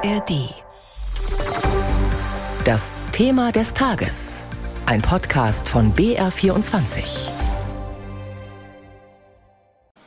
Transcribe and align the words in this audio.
ARD. 0.00 0.54
Das 2.64 3.02
Thema 3.10 3.50
des 3.50 3.74
Tages. 3.74 4.42
Ein 4.86 5.02
Podcast 5.02 5.68
von 5.68 5.92
BR24. 5.92 7.00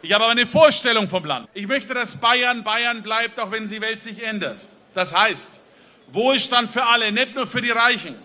Ich 0.02 0.14
habe 0.14 0.24
aber 0.24 0.32
eine 0.32 0.46
Vorstellung 0.46 1.10
vom 1.10 1.26
Land. 1.26 1.50
Ich 1.54 1.68
möchte, 1.68 1.94
dass 1.94 2.16
Bayern 2.16 2.64
Bayern 2.64 3.04
bleibt, 3.04 3.38
auch 3.38 3.52
wenn 3.52 3.68
die 3.68 3.82
Welt 3.82 4.00
sich 4.00 4.24
ändert. 4.24 4.66
Das 4.96 5.14
heißt, 5.14 5.60
Wohlstand 6.14 6.70
für 6.72 6.86
alle, 6.86 7.12
nicht 7.12 7.36
nur 7.36 7.46
für 7.46 7.62
die 7.62 7.72
Reichen. 7.72 8.16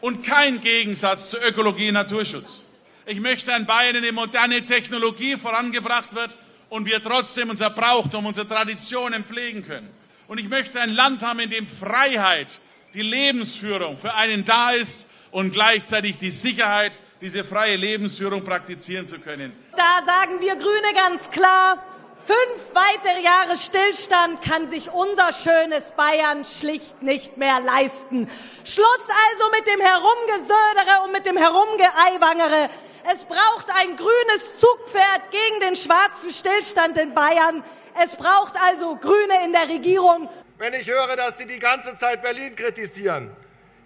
Und 0.00 0.24
kein 0.24 0.60
Gegensatz 0.60 1.30
zu 1.30 1.38
Ökologie 1.38 1.88
und 1.88 1.94
Naturschutz. 1.94 2.62
Ich 3.04 3.18
möchte 3.18 3.52
ein 3.52 3.66
Bayern, 3.66 3.96
in 3.96 4.04
dem 4.04 4.14
moderne 4.14 4.64
Technologie 4.64 5.36
vorangebracht 5.36 6.14
wird 6.14 6.36
und 6.68 6.86
wir 6.86 7.02
trotzdem 7.02 7.50
unser 7.50 7.70
Brauchtum, 7.70 8.26
unsere 8.26 8.46
Traditionen 8.46 9.24
pflegen 9.24 9.66
können. 9.66 9.95
Und 10.28 10.38
ich 10.38 10.48
möchte 10.48 10.80
ein 10.80 10.90
Land 10.90 11.22
haben, 11.24 11.38
in 11.40 11.50
dem 11.50 11.66
Freiheit, 11.66 12.58
die 12.94 13.02
Lebensführung 13.02 13.98
für 13.98 14.14
einen 14.14 14.44
da 14.44 14.70
ist 14.72 15.06
und 15.30 15.52
gleichzeitig 15.52 16.18
die 16.18 16.30
Sicherheit, 16.30 16.92
diese 17.20 17.44
freie 17.44 17.76
Lebensführung 17.76 18.44
praktizieren 18.44 19.06
zu 19.06 19.20
können. 19.20 19.52
Da 19.76 20.04
sagen 20.04 20.40
wir 20.40 20.56
Grüne 20.56 20.92
ganz 20.94 21.30
klar, 21.30 21.82
fünf 22.16 22.74
weitere 22.74 23.22
Jahre 23.22 23.56
Stillstand 23.56 24.42
kann 24.42 24.68
sich 24.68 24.90
unser 24.90 25.32
schönes 25.32 25.92
Bayern 25.92 26.44
schlicht 26.44 27.02
nicht 27.02 27.36
mehr 27.36 27.60
leisten. 27.60 28.28
Schluss 28.64 29.08
also 29.30 29.50
mit 29.52 29.66
dem 29.66 29.80
Herumgesödere 29.80 31.04
und 31.04 31.12
mit 31.12 31.26
dem 31.26 31.36
Herumgeeiwangere. 31.36 32.70
Es 33.08 33.24
braucht 33.24 33.70
ein 33.70 33.96
grünes 33.96 34.58
Zugpferd 34.58 35.30
gegen 35.30 35.60
den 35.60 35.76
schwarzen 35.76 36.32
Stillstand 36.32 36.98
in 36.98 37.14
Bayern. 37.14 37.62
Es 38.02 38.16
braucht 38.16 38.56
also 38.60 38.96
Grüne 38.96 39.44
in 39.44 39.52
der 39.52 39.68
Regierung. 39.68 40.28
Wenn 40.58 40.74
ich 40.74 40.88
höre, 40.88 41.14
dass 41.14 41.38
Sie 41.38 41.46
die 41.46 41.60
ganze 41.60 41.96
Zeit 41.96 42.20
Berlin 42.22 42.56
kritisieren, 42.56 43.30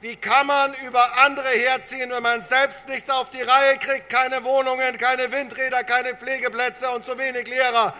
wie 0.00 0.16
kann 0.16 0.46
man 0.46 0.72
über 0.86 1.04
andere 1.18 1.48
herziehen, 1.48 2.10
wenn 2.10 2.22
man 2.22 2.42
selbst 2.42 2.88
nichts 2.88 3.10
auf 3.10 3.28
die 3.28 3.42
Reihe 3.42 3.76
kriegt? 3.76 4.08
Keine 4.08 4.42
Wohnungen, 4.42 4.96
keine 4.96 5.30
Windräder, 5.30 5.84
keine 5.84 6.16
Pflegeplätze 6.16 6.88
und 6.88 7.04
zu 7.04 7.18
wenig 7.18 7.46
Lehrer. 7.46 7.94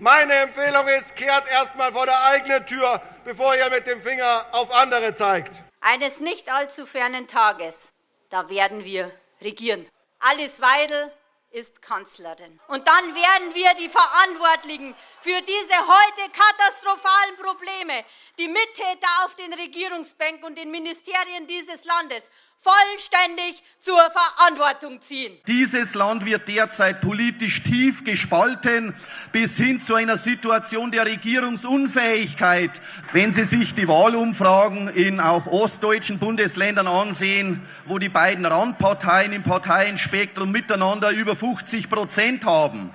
Meine 0.00 0.32
Empfehlung 0.32 0.88
ist, 0.88 1.14
kehrt 1.14 1.44
erst 1.52 1.76
mal 1.76 1.92
vor 1.92 2.06
der 2.06 2.20
eigenen 2.24 2.66
Tür, 2.66 3.00
bevor 3.24 3.54
ihr 3.54 3.70
mit 3.70 3.86
dem 3.86 4.00
Finger 4.00 4.46
auf 4.50 4.74
andere 4.74 5.14
zeigt. 5.14 5.52
Eines 5.80 6.18
nicht 6.18 6.50
allzu 6.50 6.84
fernen 6.84 7.28
Tages, 7.28 7.92
da 8.28 8.50
werden 8.50 8.84
wir 8.84 9.12
regieren. 9.40 9.86
Alice 10.26 10.58
Weidel 10.62 11.12
ist 11.50 11.82
Kanzlerin. 11.82 12.58
Und 12.68 12.88
dann 12.88 13.14
werden 13.14 13.54
wir 13.54 13.74
die 13.74 13.90
Verantwortlichen 13.90 14.94
für 15.20 15.38
diese 15.42 15.76
heute 15.86 16.32
katastrophalen 16.32 17.36
Probleme, 17.36 18.04
die 18.38 18.48
Mittäter 18.48 19.06
auf 19.26 19.34
den 19.34 19.52
Regierungsbänken 19.52 20.44
und 20.44 20.56
den 20.56 20.70
Ministerien 20.70 21.46
dieses 21.46 21.84
Landes 21.84 22.30
vollständig 22.64 23.62
zur 23.78 24.00
Verantwortung 24.10 25.00
ziehen. 25.00 25.34
Dieses 25.46 25.94
Land 25.94 26.24
wird 26.24 26.48
derzeit 26.48 27.02
politisch 27.02 27.62
tief 27.62 28.04
gespalten 28.04 28.94
bis 29.32 29.56
hin 29.58 29.82
zu 29.82 29.94
einer 29.94 30.16
Situation 30.16 30.90
der 30.90 31.04
Regierungsunfähigkeit. 31.04 32.70
Wenn 33.12 33.32
Sie 33.32 33.44
sich 33.44 33.74
die 33.74 33.86
Wahlumfragen 33.86 34.88
in 34.88 35.20
auch 35.20 35.46
ostdeutschen 35.46 36.18
Bundesländern 36.18 36.86
ansehen, 36.86 37.60
wo 37.86 37.98
die 37.98 38.08
beiden 38.08 38.46
Randparteien 38.46 39.32
im 39.32 39.42
Parteienspektrum 39.42 40.50
miteinander 40.50 41.10
über 41.10 41.36
50 41.36 41.90
Prozent 41.90 42.46
haben, 42.46 42.90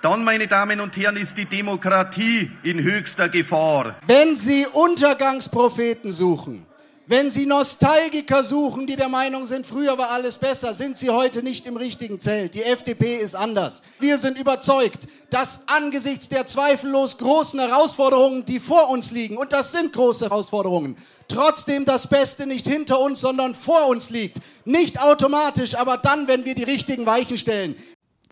dann, 0.00 0.24
meine 0.24 0.48
Damen 0.48 0.80
und 0.80 0.96
Herren, 0.96 1.16
ist 1.16 1.38
die 1.38 1.44
Demokratie 1.44 2.50
in 2.64 2.82
höchster 2.82 3.28
Gefahr. 3.28 3.94
Wenn 4.06 4.34
Sie 4.34 4.66
Untergangspropheten 4.66 6.12
suchen, 6.12 6.66
wenn 7.12 7.30
Sie 7.30 7.44
Nostalgiker 7.44 8.42
suchen, 8.42 8.86
die 8.86 8.96
der 8.96 9.10
Meinung 9.10 9.44
sind, 9.44 9.66
früher 9.66 9.98
war 9.98 10.12
alles 10.12 10.38
besser, 10.38 10.72
sind 10.72 10.96
Sie 10.96 11.10
heute 11.10 11.42
nicht 11.42 11.66
im 11.66 11.76
richtigen 11.76 12.18
Zelt. 12.18 12.54
Die 12.54 12.62
FDP 12.62 13.16
ist 13.16 13.34
anders. 13.34 13.82
Wir 14.00 14.16
sind 14.16 14.38
überzeugt, 14.38 15.06
dass 15.28 15.60
angesichts 15.66 16.30
der 16.30 16.46
zweifellos 16.46 17.18
großen 17.18 17.60
Herausforderungen, 17.60 18.46
die 18.46 18.58
vor 18.58 18.88
uns 18.88 19.10
liegen, 19.10 19.36
und 19.36 19.52
das 19.52 19.72
sind 19.72 19.92
große 19.92 20.24
Herausforderungen, 20.24 20.96
trotzdem 21.28 21.84
das 21.84 22.06
Beste 22.06 22.46
nicht 22.46 22.66
hinter 22.66 22.98
uns, 22.98 23.20
sondern 23.20 23.54
vor 23.54 23.88
uns 23.88 24.08
liegt. 24.08 24.38
Nicht 24.64 24.98
automatisch, 24.98 25.74
aber 25.74 25.98
dann, 25.98 26.28
wenn 26.28 26.46
wir 26.46 26.54
die 26.54 26.64
richtigen 26.64 27.04
Weichen 27.04 27.36
stellen. 27.36 27.76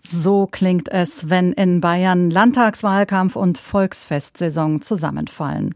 So 0.03 0.47
klingt 0.47 0.89
es, 0.89 1.29
wenn 1.29 1.53
in 1.53 1.79
Bayern 1.79 2.31
Landtagswahlkampf 2.31 3.35
und 3.35 3.59
Volksfestsaison 3.59 4.81
zusammenfallen. 4.81 5.73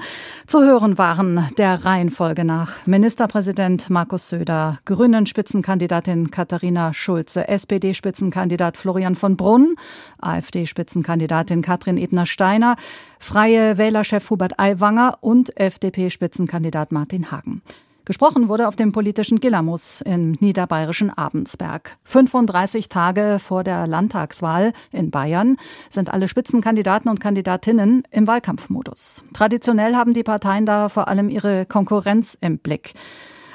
Zu 0.48 0.64
hören 0.64 0.98
waren 0.98 1.48
der 1.60 1.86
Reihenfolge 1.86 2.44
nach 2.44 2.88
Ministerpräsident 2.88 3.90
Markus 3.92 4.30
Söder, 4.30 4.80
Grünen 4.86 5.28
Spitzenkandidatin 5.28 6.32
Katharina 6.32 6.92
Schulze, 6.92 7.48
SPD 7.48 7.94
Spitzenkandidat 7.94 8.78
Florian 8.78 9.14
von 9.14 9.38
Brunn, 9.38 9.76
AfD 10.20 10.66
Spitzenkandidatin 10.66 11.62
Katrin 11.62 11.98
Ebner-Steiner, 11.98 12.78
Freie 13.20 13.78
Wählerchef 13.78 14.30
Hubert 14.32 14.60
Aiwanger 14.60 15.20
und 15.22 15.56
FDP 15.56 16.10
Spitzenkandidat 16.10 16.92
Martin 16.92 17.32
Hagen. 17.32 17.62
Gesprochen 18.06 18.50
wurde 18.50 18.68
auf 18.68 18.76
dem 18.76 18.92
politischen 18.92 19.40
Gillamus 19.40 20.02
im 20.02 20.32
niederbayerischen 20.40 21.10
Abensberg. 21.10 21.98
35 22.04 22.88
Tage 22.88 23.38
vor 23.40 23.64
der 23.64 23.88
Landtagswahl 23.88 24.74
in 24.92 25.10
Bayern 25.10 25.58
sind 25.90 26.14
alle 26.14 26.28
Spitzenkandidaten 26.28 27.10
und 27.10 27.20
Kandidatinnen 27.20 28.04
im 28.12 28.28
Wahlkampfmodus. 28.28 29.24
Traditionell 29.34 29.96
haben 29.96 30.14
die 30.14 30.22
Parteien 30.22 30.68
da 30.68 30.88
vor 30.88 31.08
allem 31.08 31.30
ihre 31.30 31.66
Konkurrenz 31.66 32.38
im 32.40 32.60
Blick. 32.60 32.94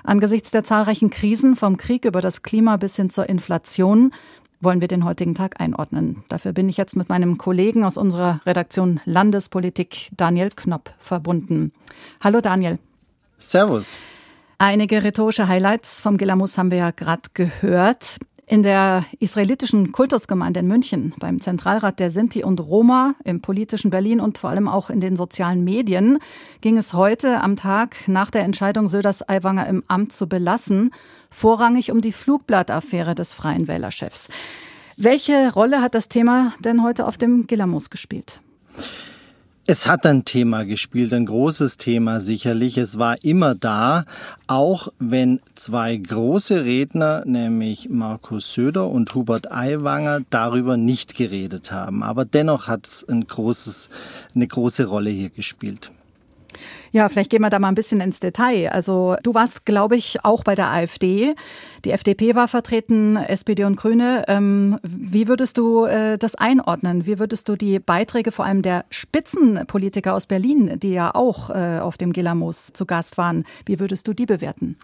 Angesichts 0.03 0.51
der 0.51 0.65
zahlreichen 0.65 1.11
Krisen 1.11 1.55
vom 1.55 1.77
Krieg 1.77 2.05
über 2.05 2.21
das 2.21 2.43
Klima 2.43 2.77
bis 2.77 2.97
hin 2.97 3.09
zur 3.09 3.29
Inflation 3.29 4.13
wollen 4.61 4.81
wir 4.81 4.89
den 4.89 5.05
heutigen 5.05 5.37
Tag 5.37 5.61
einordnen. 5.61 6.25
Dafür 6.29 6.53
bin 6.53 6.69
ich 6.69 6.77
jetzt 6.77 6.97
mit 6.97 7.09
meinem 7.09 7.39
Kollegen 7.39 7.85
aus 7.85 7.97
unserer 7.97 8.41
Redaktion 8.45 9.01
Landespolitik, 9.05 10.11
Daniel 10.17 10.51
Knopp, 10.51 10.91
verbunden. 10.99 11.73
Hallo 12.21 12.41
Daniel. 12.41 12.79
Servus. 13.39 13.97
Einige 14.63 15.03
rhetorische 15.03 15.49
Highlights 15.49 16.03
vom 16.03 16.19
Gilamus 16.19 16.59
haben 16.59 16.71
wir 16.71 16.77
ja 16.77 16.91
gerade 16.91 17.31
gehört. 17.33 18.19
In 18.47 18.63
der 18.63 19.07
israelitischen 19.19 19.91
Kultusgemeinde 19.91 20.61
in 20.61 20.67
München, 20.67 21.15
beim 21.19 21.41
Zentralrat 21.41 21.99
der 21.99 22.11
Sinti 22.11 22.45
und 22.45 22.61
Roma, 22.61 23.15
im 23.25 23.41
politischen 23.41 23.89
Berlin 23.89 24.21
und 24.21 24.37
vor 24.37 24.51
allem 24.51 24.69
auch 24.69 24.91
in 24.91 25.01
den 25.01 25.17
sozialen 25.17 25.65
Medien, 25.65 26.19
ging 26.61 26.77
es 26.77 26.93
heute 26.93 27.41
am 27.41 27.57
Tag 27.57 28.07
nach 28.07 28.31
der 28.31 28.43
Entscheidung, 28.43 28.87
Söders 28.87 29.27
Aiwanger 29.27 29.67
im 29.67 29.83
Amt 29.89 30.13
zu 30.13 30.29
belassen, 30.29 30.93
vorrangig 31.31 31.91
um 31.91 32.03
die 32.03 32.13
Flugblattaffäre 32.13 33.15
des 33.15 33.33
Freien 33.33 33.67
Wählerchefs. 33.67 34.29
Welche 34.99 35.55
Rolle 35.55 35.81
hat 35.81 35.95
das 35.95 36.11
Thema 36.11 36.53
denn 36.61 36.83
heute 36.83 37.07
auf 37.07 37.17
dem 37.17 37.47
Gilamus 37.47 37.89
gespielt? 37.89 38.41
Es 39.67 39.87
hat 39.87 40.05
ein 40.07 40.25
Thema 40.25 40.65
gespielt, 40.65 41.13
ein 41.13 41.27
großes 41.27 41.77
Thema 41.77 42.21
sicherlich. 42.21 42.77
Es 42.79 42.99
war 42.99 43.23
immer 43.23 43.55
da, 43.55 44.05
auch 44.47 44.89
wenn 44.99 45.41
zwei 45.55 45.97
große 45.97 46.65
Redner, 46.65 47.23
nämlich 47.27 47.89
Markus 47.89 48.53
Söder 48.53 48.89
und 48.89 49.15
Hubert 49.15 49.53
Aiwanger, 49.53 50.23
darüber 50.31 50.77
nicht 50.77 51.15
geredet 51.15 51.71
haben. 51.71 52.03
Aber 52.03 52.25
dennoch 52.25 52.67
hat 52.67 52.87
es 52.87 53.09
ein 53.09 53.27
großes, 53.27 53.91
eine 54.35 54.49
große 54.49 54.87
Rolle 54.87 55.11
hier 55.11 55.31
gespielt. 55.31 55.93
Ja, 56.93 57.09
vielleicht 57.09 57.31
gehen 57.31 57.43
wir 57.43 57.51
da 57.51 57.59
mal 57.59 57.69
ein 57.69 57.75
bisschen 57.75 58.01
ins 58.01 58.21
Detail. 58.21 58.71
Also 58.71 59.17
du 59.23 59.35
warst, 59.35 59.65
glaube 59.65 59.97
ich, 59.97 60.25
auch 60.25 60.43
bei 60.43 60.55
der 60.55 60.71
AfD. 60.71 61.35
Die 61.85 61.93
FDP 61.93 62.35
war 62.35 62.49
vertreten, 62.49 63.17
SPD 63.17 63.65
und 63.65 63.77
Grüne. 63.77 64.25
Ähm, 64.29 64.79
wie 64.83 65.29
würdest 65.29 65.59
du 65.59 65.85
äh, 65.85 66.19
das 66.19 66.35
einordnen? 66.35 67.07
Wie 67.07 67.19
würdest 67.19 67.49
du 67.49 67.57
die 67.57 67.79
Beiträge 67.79 68.33
vor 68.33 68.45
allem 68.45 68.63
der 68.63 68.85
Spitzenpolitiker 68.91 70.15
aus 70.15 70.27
Berlin, 70.27 70.79
die 70.81 70.93
ja 70.93 71.15
auch 71.15 71.51
äh, 71.51 71.79
auf 71.79 71.97
dem 71.97 72.13
Gilamos 72.13 72.73
zu 72.73 72.87
Gast 72.87 73.19
waren, 73.19 73.45
wie 73.67 73.79
würdest 73.79 74.09
du 74.09 74.13
die 74.13 74.27
bewerten? 74.27 74.77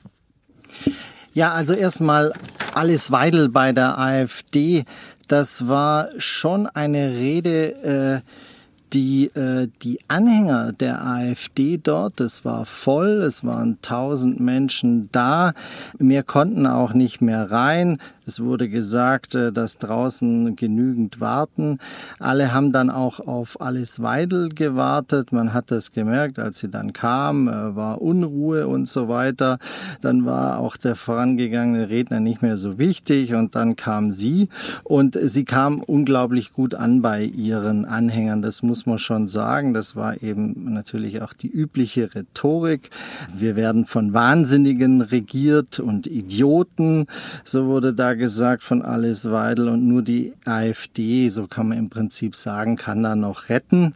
Ja, 1.33 1.53
also 1.53 1.75
erstmal 1.75 2.33
Alice 2.75 3.11
Weidel 3.11 3.49
bei 3.49 3.73
der 3.73 3.99
AfD. 3.99 4.85
Das 5.29 5.69
war 5.69 6.09
schon 6.19 6.67
eine 6.67 7.11
Rede, 7.11 8.23
äh, 8.25 8.56
die, 8.93 9.27
äh, 9.35 9.69
die 9.83 9.99
Anhänger 10.09 10.73
der 10.73 11.05
AfD 11.05 11.79
dort, 11.83 12.21
das 12.21 12.45
war 12.45 12.67
voll, 12.67 13.23
es 13.23 13.45
waren 13.45 13.79
tausend 13.83 14.41
Menschen 14.41 15.09
da, 15.13 15.53
mehr 15.99 16.23
konnten 16.23 16.67
auch 16.67 16.93
nicht 16.93 17.21
mehr 17.21 17.51
rein. 17.51 17.99
Es 18.27 18.41
wurde 18.41 18.69
gesagt, 18.69 19.37
äh, 19.37 19.53
dass 19.53 19.79
draußen 19.79 20.57
genügend 20.57 21.21
warten. 21.21 21.79
Alle 22.19 22.53
haben 22.53 22.73
dann 22.73 22.91
auch 22.91 23.21
auf 23.21 23.61
Alice 23.61 24.03
Weidel 24.03 24.49
gewartet. 24.49 25.33
Man 25.33 25.53
hat 25.53 25.71
das 25.71 25.93
gemerkt, 25.93 26.41
als 26.41 26.59
sie 26.59 26.69
dann 26.69 26.93
kam, 26.93 27.47
äh, 27.47 27.77
war 27.77 28.03
Unruhe 28.03 28.67
und 28.67 28.89
so 28.89 29.09
weiter. 29.09 29.59
Dann 30.01 30.27
war 30.27 30.59
auch 30.59 30.77
der 30.77 30.97
vorangegangene 30.97 31.89
Redner 31.89 32.19
nicht 32.19 32.43
mehr 32.43 32.57
so 32.57 32.79
wichtig 32.79 33.35
und 33.35 33.55
dann 33.55 33.77
kam 33.77 34.13
sie 34.13 34.49
und 34.83 35.17
sie 35.23 35.45
kam 35.45 35.81
unglaublich 35.81 36.53
gut 36.53 36.75
an 36.75 37.03
bei 37.03 37.23
ihren 37.23 37.85
Anhängern. 37.85 38.43
Das 38.43 38.63
muss 38.63 38.76
muss 38.77 38.87
man 38.87 38.99
schon 38.99 39.29
sagen. 39.29 39.73
Das 39.73 39.97
war 39.97 40.23
eben 40.23 40.75
natürlich 40.75 41.23
auch 41.23 41.33
die 41.33 41.49
übliche 41.49 42.15
Rhetorik. 42.15 42.91
Wir 43.35 43.57
werden 43.57 43.87
von 43.87 44.13
Wahnsinnigen 44.13 45.01
regiert 45.01 45.81
und 45.81 46.07
Idioten, 46.07 47.07
so 47.45 47.67
wurde 47.67 47.95
da 47.95 48.15
gesagt 48.15 48.63
von 48.63 48.83
Alice 48.83 49.31
Weidel 49.31 49.69
und 49.69 49.87
nur 49.87 50.03
die 50.03 50.35
AfD, 50.45 51.29
so 51.31 51.47
kann 51.47 51.69
man 51.69 51.79
im 51.79 51.89
Prinzip 51.89 52.35
sagen, 52.35 52.77
kann 52.77 53.03
da 53.03 53.17
noch 53.17 53.49
retten 53.49 53.95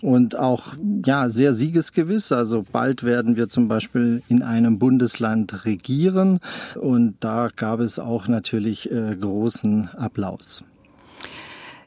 und 0.00 0.38
auch 0.38 0.74
ja 1.04 1.28
sehr 1.28 1.52
siegesgewiss. 1.52 2.32
Also 2.32 2.64
bald 2.70 3.04
werden 3.04 3.36
wir 3.36 3.48
zum 3.48 3.68
Beispiel 3.68 4.22
in 4.28 4.42
einem 4.42 4.78
Bundesland 4.78 5.66
regieren 5.66 6.40
und 6.76 7.16
da 7.20 7.50
gab 7.54 7.80
es 7.80 7.98
auch 7.98 8.26
natürlich 8.28 8.90
äh, 8.90 9.16
großen 9.16 9.90
Applaus. 9.96 10.64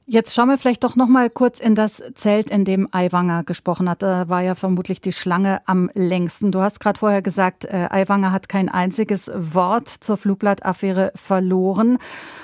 Jetzt 0.10 0.34
schauen 0.34 0.48
wir 0.48 0.58
vielleicht 0.58 0.86
doch 0.86 0.96
noch 0.96 1.10
mal 1.10 1.30
kurz 1.30 1.60
in 1.60 1.76
das 1.76 2.02
Zelt, 2.16 2.50
in 2.50 2.64
dem 2.64 2.88
Aiwanger 2.94 3.44
gesprochen 3.44 3.90
hat. 3.90 4.02
Da 4.02 4.30
war 4.30 4.42
ja 4.42 4.56
vermutlich 4.56 5.02
die 5.02 5.12
Schlange 5.12 5.60
am 5.66 5.92
längsten. 5.96 6.50
Du 6.54 6.62
hast 6.62 6.80
gerade 6.80 6.98
vorher 6.98 7.22
gesagt, 7.22 7.66
äh, 7.66 7.90
Aiwanger 7.90 8.32
hat 8.32 8.48
kein 8.48 8.70
einziges 8.70 9.30
Wort 9.36 9.90
zur 9.90 10.16
Flugblattaffäre 10.16 11.12
verloren. 11.14 11.98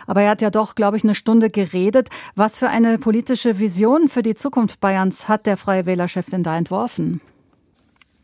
Aber 0.07 0.23
er 0.23 0.31
hat 0.31 0.41
ja 0.41 0.49
doch, 0.49 0.75
glaube 0.75 0.97
ich, 0.97 1.05
eine 1.05 1.15
Stunde 1.15 1.49
geredet. 1.49 2.09
Was 2.35 2.59
für 2.59 2.67
eine 2.67 2.97
politische 2.97 3.59
Vision 3.59 4.09
für 4.09 4.23
die 4.23 4.35
Zukunft 4.35 4.81
Bayerns 4.81 5.29
hat 5.29 5.45
der 5.45 5.55
Freie 5.55 5.85
Wählerchef 5.85 6.29
denn 6.29 6.43
da 6.43 6.57
entworfen? 6.57 7.21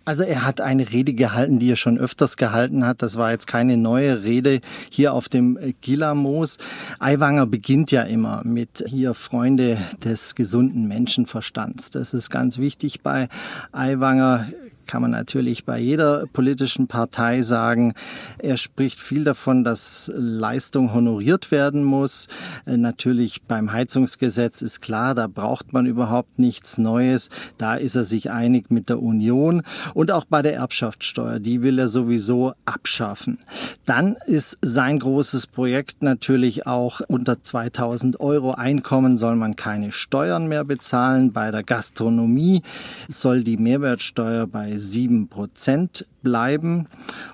Also 0.06 0.24
er 0.24 0.46
hat 0.46 0.60
eine 0.60 0.92
Rede 0.92 1.14
gehalten, 1.14 1.60
die 1.60 1.72
er 1.72 1.76
schon 1.76 2.00
öfters 2.00 2.36
gehalten 2.36 2.86
hat. 2.86 3.02
Das 3.02 3.16
war 3.16 3.32
jetzt 3.32 3.46
keine 3.46 3.78
neue 3.78 4.24
Rede 4.24 4.62
hier 4.90 5.14
auf 5.14 5.30
dem 5.30 5.58
Gillermoos. 5.82 6.58
Aiwanger 6.98 7.46
beginnt 7.46 7.92
ja 7.92 8.04
immer 8.04 8.42
mit 8.44 8.84
hier 8.88 9.14
Freunde 9.14 9.78
des 10.04 10.34
gesunden 10.34 10.88
Menschenverstands. 10.88 11.92
Das 11.92 12.14
ist 12.14 12.30
ganz 12.30 12.58
wichtig 12.58 13.02
bei 13.02 13.30
Aiwanger 13.72 14.48
kann 14.90 15.04
man 15.04 15.12
natürlich 15.12 15.66
bei 15.66 15.78
jeder 15.78 16.26
politischen 16.34 16.88
Partei 16.88 17.44
sagen. 17.44 17.94
Er 18.40 18.58
spricht 18.58 19.00
viel 19.00 19.24
davon, 19.24 19.64
dass 19.64 20.12
Leistung 20.16 20.96
honoriert 20.96 21.52
werden 21.52 21.84
muss. 21.84 22.28
Äh, 22.66 22.78
natürlich 22.78 23.44
beim 23.44 23.72
Heizungsgesetz 23.72 24.64
ist 24.64 24.82
klar, 24.82 25.14
da 25.14 25.28
braucht 25.28 25.74
man 25.74 25.86
überhaupt 25.86 26.40
nichts 26.40 26.80
Neues. 26.80 27.30
Da 27.60 27.76
ist 27.76 27.96
er 27.96 28.04
sich 28.04 28.32
einig 28.32 28.72
mit 28.72 28.90
der 28.90 29.00
Union. 29.00 29.62
Und 29.94 30.12
auch 30.12 30.26
bei 30.26 30.42
der 30.42 30.56
Erbschaftssteuer, 30.56 31.38
die 31.38 31.62
will 31.62 31.78
er 31.78 31.88
sowieso 31.88 32.54
abschaffen. 32.66 33.38
Dann 33.86 34.16
ist 34.26 34.58
sein 34.64 34.98
großes 34.98 35.46
Projekt 35.46 36.02
natürlich 36.02 36.66
auch 36.66 37.02
unter 37.08 37.44
2000 37.44 38.20
Euro 38.20 38.54
Einkommen 38.54 39.20
soll 39.20 39.36
man 39.36 39.56
keine 39.56 39.92
Steuern 39.92 40.48
mehr 40.48 40.64
bezahlen. 40.64 41.32
Bei 41.32 41.52
der 41.52 41.62
Gastronomie 41.62 42.64
soll 43.08 43.44
die 43.44 43.58
Mehrwertsteuer 43.58 44.48
bei 44.48 44.79
7 44.80 45.28
Prozent 45.28 46.06
bleiben. 46.24 46.88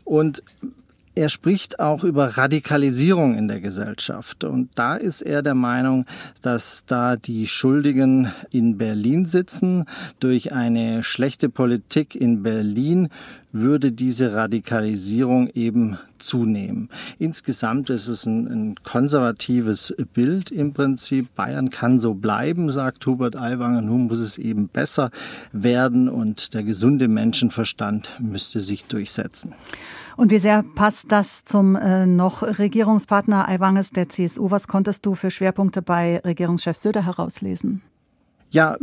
Und 0.03 0.44
er 1.15 1.30
spricht 1.30 1.80
auch 1.80 2.03
über 2.03 2.38
Radikalisierung 2.38 3.36
in 3.36 3.47
der 3.47 3.62
Gesellschaft. 3.62 4.44
Und 4.44 4.69
da 4.75 4.95
ist 4.95 5.21
er 5.21 5.42
der 5.42 5.56
Meinung, 5.56 6.06
dass 6.42 6.83
da 6.86 7.15
die 7.15 7.47
Schuldigen 7.47 8.33
in 8.51 8.77
Berlin 8.77 9.25
sitzen. 9.25 9.86
Durch 10.19 10.51
eine 10.51 11.03
schlechte 11.03 11.47
Politik 11.47 12.15
in 12.15 12.44
Berlin 12.44 13.07
würde 13.56 13.92
diese 13.92 14.34
Radikalisierung 14.34 15.50
eben 15.54 15.98
zunehmen. 16.19 16.90
Insgesamt 17.19 17.90
ist 17.90 18.07
es 18.07 18.25
ein, 18.25 18.48
ein, 18.48 18.75
konservatives 18.84 19.96
Bild 20.13 20.52
im 20.52 20.74
Prinzip. 20.74 21.34
Bayern 21.36 21.69
kann 21.69 22.00
so 22.00 22.13
bleiben, 22.13 22.69
sagt 22.69 23.06
Hubert 23.06 23.36
Aiwanger. 23.36 23.81
Nun 23.81 24.07
muss 24.07 24.19
es 24.19 24.38
eben 24.38 24.68
besser 24.68 25.10
werden 25.52 26.10
und 26.10 26.54
der 26.54 26.63
gesunde 26.63 27.07
Menschenverstand 27.07 28.18
müsste 28.19 28.60
sich 28.60 28.86
durchsetzen. 28.86 29.54
Und 30.18 30.31
wie 30.31 30.38
sehr 30.38 30.63
passt 30.63 31.12
das 31.12 31.44
zum 31.44 31.75
äh, 31.75 32.06
noch 32.06 32.42
Regierungspartner 32.42 33.48
Aiwanges 33.48 33.92
der 33.92 34.10
CSU? 34.10 34.51
Was 34.51 34.68
konntest 34.68 35.06
du 35.06 35.16
für 35.16 35.30
Schwerpunkte 35.31 35.81
bei 35.81 36.19
Regierungschef 36.19 36.78
Söder 36.78 37.06
herauslesen? 37.06 37.81
Ja, 38.50 38.78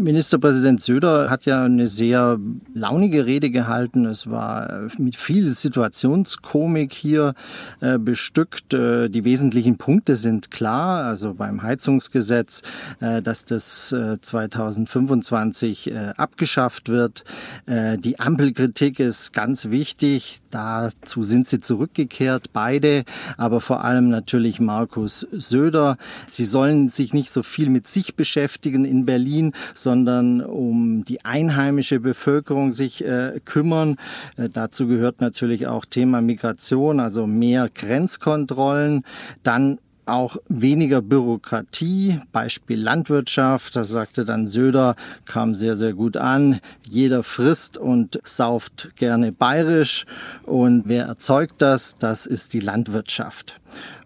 Ministerpräsident 0.00 0.80
Söder 0.80 1.28
hat 1.28 1.44
ja 1.44 1.64
eine 1.64 1.86
sehr 1.86 2.38
launige 2.72 3.26
Rede 3.26 3.50
gehalten. 3.50 4.06
Es 4.06 4.30
war 4.30 4.88
mit 4.96 5.16
viel 5.16 5.50
Situationskomik 5.50 6.92
hier 6.94 7.34
äh, 7.80 7.98
bestückt. 7.98 8.72
Äh, 8.72 9.10
die 9.10 9.24
wesentlichen 9.24 9.76
Punkte 9.76 10.16
sind 10.16 10.50
klar. 10.50 11.04
Also 11.04 11.34
beim 11.34 11.62
Heizungsgesetz, 11.62 12.62
äh, 13.00 13.20
dass 13.20 13.44
das 13.44 13.94
2025 14.20 15.90
äh, 15.90 16.12
abgeschafft 16.16 16.88
wird. 16.88 17.24
Äh, 17.66 17.98
die 17.98 18.18
Ampelkritik 18.18 19.00
ist 19.00 19.34
ganz 19.34 19.68
wichtig. 19.68 20.38
Dazu 20.50 21.22
sind 21.22 21.46
sie 21.46 21.60
zurückgekehrt, 21.60 22.52
beide, 22.52 23.04
aber 23.36 23.60
vor 23.60 23.84
allem 23.84 24.08
natürlich 24.08 24.60
Markus 24.60 25.26
Söder. 25.30 25.98
Sie 26.26 26.44
sollen 26.44 26.88
sich 26.88 27.12
nicht 27.12 27.30
so 27.30 27.42
viel 27.42 27.68
mit 27.68 27.86
sich 27.86 28.16
beschäftigen 28.16 28.84
in 28.84 29.04
Berlin, 29.04 29.52
sondern 29.74 29.89
um 29.90 31.04
die 31.04 31.24
einheimische 31.24 32.00
Bevölkerung 32.00 32.72
sich 32.72 33.04
äh, 33.04 33.40
kümmern. 33.44 33.96
Äh, 34.36 34.48
dazu 34.48 34.86
gehört 34.86 35.20
natürlich 35.20 35.66
auch 35.66 35.84
Thema 35.84 36.20
Migration, 36.20 37.00
also 37.00 37.26
mehr 37.26 37.68
Grenzkontrollen. 37.72 39.04
Dann 39.42 39.78
auch 40.10 40.36
weniger 40.48 41.00
Bürokratie, 41.02 42.20
Beispiel 42.32 42.80
Landwirtschaft, 42.80 43.76
da 43.76 43.84
sagte 43.84 44.24
dann 44.24 44.46
Söder, 44.46 44.96
kam 45.24 45.54
sehr, 45.54 45.76
sehr 45.76 45.92
gut 45.92 46.16
an, 46.16 46.60
jeder 46.88 47.22
frisst 47.22 47.78
und 47.78 48.18
sauft 48.24 48.96
gerne 48.96 49.32
bayerisch 49.32 50.06
und 50.46 50.84
wer 50.86 51.06
erzeugt 51.06 51.62
das, 51.62 51.96
das 51.98 52.26
ist 52.26 52.52
die 52.52 52.60
Landwirtschaft. 52.60 53.60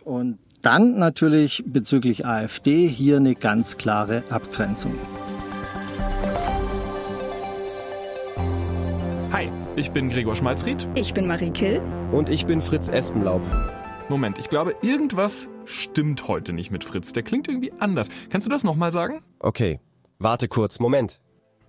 Und 0.04 0.38
dann 0.60 0.98
natürlich 0.98 1.62
bezüglich 1.66 2.24
AfD 2.24 2.88
hier 2.88 3.18
eine 3.18 3.34
ganz 3.34 3.76
klare 3.76 4.22
Abgrenzung. 4.30 4.94
Hi, 9.34 9.48
ich 9.74 9.90
bin 9.90 10.10
Gregor 10.10 10.36
Schmalzried. 10.36 10.86
Ich 10.94 11.12
bin 11.12 11.26
Marie 11.26 11.50
Kill. 11.50 11.82
Und 12.12 12.28
ich 12.28 12.46
bin 12.46 12.62
Fritz 12.62 12.88
Espenlaub. 12.88 13.42
Moment, 14.08 14.38
ich 14.38 14.48
glaube, 14.48 14.76
irgendwas 14.80 15.48
stimmt 15.64 16.28
heute 16.28 16.52
nicht 16.52 16.70
mit 16.70 16.84
Fritz. 16.84 17.12
Der 17.12 17.24
klingt 17.24 17.48
irgendwie 17.48 17.72
anders. 17.80 18.10
Kannst 18.30 18.46
du 18.46 18.50
das 18.52 18.62
nochmal 18.62 18.92
sagen? 18.92 19.24
Okay, 19.40 19.80
warte 20.20 20.46
kurz, 20.46 20.78
Moment. 20.78 21.20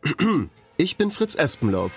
Ich 0.77 0.97
bin 0.97 1.09
Fritz 1.09 1.33
Espenlaub. 1.33 1.89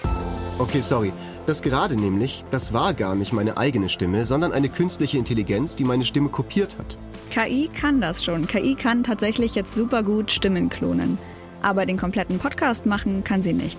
Okay, 0.58 0.80
sorry. 0.80 1.12
Das 1.44 1.60
gerade 1.60 1.96
nämlich, 1.96 2.46
das 2.50 2.72
war 2.72 2.94
gar 2.94 3.14
nicht 3.14 3.34
meine 3.34 3.58
eigene 3.58 3.90
Stimme, 3.90 4.24
sondern 4.24 4.52
eine 4.52 4.70
künstliche 4.70 5.18
Intelligenz, 5.18 5.76
die 5.76 5.84
meine 5.84 6.06
Stimme 6.06 6.30
kopiert 6.30 6.78
hat. 6.78 6.96
KI 7.30 7.68
kann 7.68 8.00
das 8.00 8.24
schon. 8.24 8.46
KI 8.46 8.74
kann 8.74 9.04
tatsächlich 9.04 9.54
jetzt 9.54 9.74
super 9.74 10.02
gut 10.02 10.30
Stimmen 10.30 10.70
klonen. 10.70 11.18
Aber 11.60 11.84
den 11.84 11.98
kompletten 11.98 12.38
Podcast 12.38 12.86
machen 12.86 13.22
kann 13.22 13.42
sie 13.42 13.52
nicht. 13.52 13.78